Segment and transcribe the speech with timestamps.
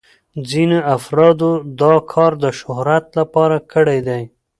[0.49, 1.51] ځینو افرادو
[1.81, 4.21] دا کار د شهرت لپاره کړی دی.